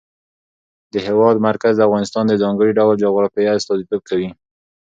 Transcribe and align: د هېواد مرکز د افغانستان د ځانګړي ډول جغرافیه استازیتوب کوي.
د 0.93 0.95
هېواد 1.07 1.35
مرکز 1.47 1.73
د 1.77 1.81
افغانستان 1.87 2.23
د 2.27 2.33
ځانګړي 2.43 2.71
ډول 2.79 2.95
جغرافیه 3.03 3.51
استازیتوب 3.57 4.01
کوي. 4.09 4.29